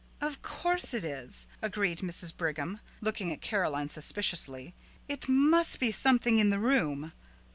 [0.19, 2.35] "Of course it is," agreed Mrs.
[2.35, 4.73] Brigham, looking at Caroline suspiciously.
[5.07, 7.11] "It must be something in the room."